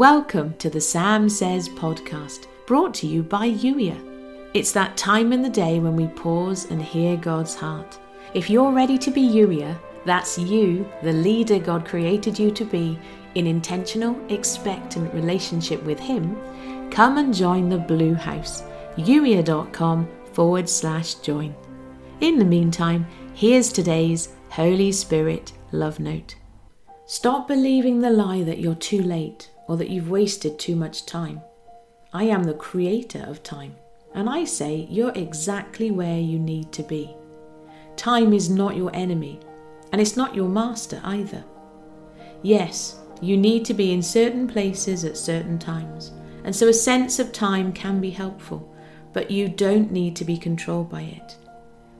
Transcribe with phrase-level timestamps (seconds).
[0.00, 4.00] Welcome to the Sam Says podcast, brought to you by Yuya.
[4.54, 7.98] It's that time in the day when we pause and hear God's heart.
[8.32, 12.98] If you're ready to be Yuya, that's you, the leader God created you to be,
[13.34, 16.34] in intentional, expectant relationship with Him,
[16.90, 18.62] come and join the Blue House,
[18.96, 21.54] youier.com forward slash join.
[22.22, 26.36] In the meantime, here's today's Holy Spirit love note.
[27.04, 31.40] Stop believing the lie that you're too late or that you've wasted too much time.
[32.12, 33.76] I am the creator of time,
[34.14, 37.14] and I say you're exactly where you need to be.
[37.94, 39.38] Time is not your enemy,
[39.92, 41.44] and it's not your master either.
[42.42, 46.10] Yes, you need to be in certain places at certain times,
[46.42, 48.74] and so a sense of time can be helpful,
[49.12, 51.36] but you don't need to be controlled by it.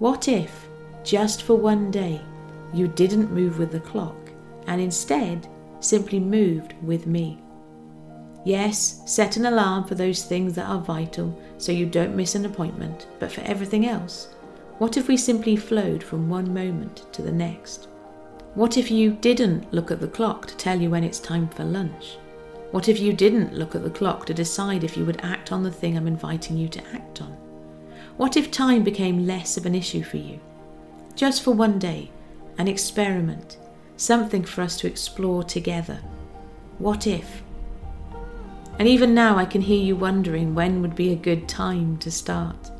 [0.00, 0.66] What if,
[1.04, 2.20] just for one day,
[2.74, 4.32] you didn't move with the clock
[4.66, 5.46] and instead
[5.78, 7.38] simply moved with me?
[8.44, 12.44] Yes, set an alarm for those things that are vital so you don't miss an
[12.44, 14.34] appointment, but for everything else,
[14.78, 17.86] what if we simply flowed from one moment to the next?
[18.54, 21.64] What if you didn't look at the clock to tell you when it's time for
[21.64, 22.18] lunch?
[22.72, 25.62] What if you didn't look at the clock to decide if you would act on
[25.62, 27.36] the thing I'm inviting you to act on?
[28.16, 30.40] What if time became less of an issue for you?
[31.14, 32.10] Just for one day,
[32.58, 33.56] an experiment,
[33.96, 36.00] something for us to explore together.
[36.78, 37.42] What if?
[38.82, 42.10] And even now, I can hear you wondering when would be a good time to
[42.10, 42.72] start.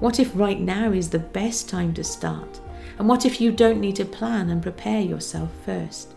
[0.00, 2.60] What if right now is the best time to start?
[2.98, 6.12] And what if you don't need to plan and prepare yourself first?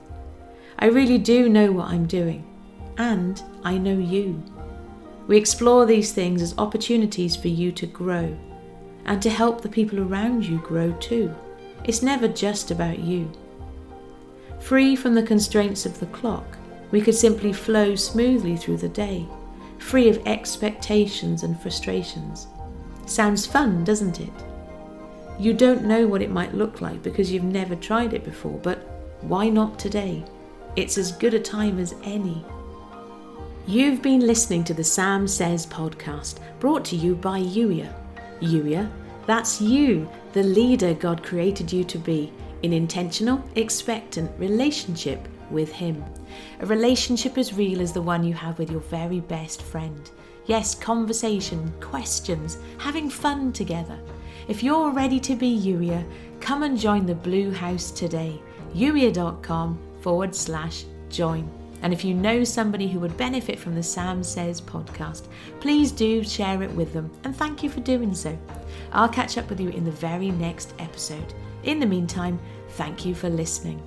[0.79, 2.45] I really do know what I'm doing,
[2.97, 4.43] and I know you.
[5.27, 8.37] We explore these things as opportunities for you to grow
[9.05, 11.33] and to help the people around you grow too.
[11.85, 13.31] It's never just about you.
[14.59, 16.57] Free from the constraints of the clock,
[16.91, 19.25] we could simply flow smoothly through the day,
[19.77, 22.47] free of expectations and frustrations.
[23.05, 24.33] Sounds fun, doesn't it?
[25.39, 28.79] You don't know what it might look like because you've never tried it before, but
[29.21, 30.23] why not today?
[30.75, 32.43] It's as good a time as any.
[33.67, 37.93] You've been listening to the Sam Says podcast, brought to you by Youier.
[38.41, 38.89] Youier,
[39.27, 42.31] that's you, the leader God created you to be,
[42.63, 46.03] in intentional, expectant relationship with Him.
[46.59, 50.09] A relationship as real as the one you have with your very best friend.
[50.45, 53.99] Yes, conversation, questions, having fun together.
[54.47, 56.03] If you're ready to be Youier,
[56.39, 58.41] come and join the Blue House today.
[58.73, 61.49] Youier.com forward slash join.
[61.81, 65.27] And if you know somebody who would benefit from the Sam Says podcast,
[65.59, 67.09] please do share it with them.
[67.23, 68.37] And thank you for doing so.
[68.91, 71.33] I'll catch up with you in the very next episode.
[71.63, 72.39] In the meantime,
[72.69, 73.81] thank you for listening.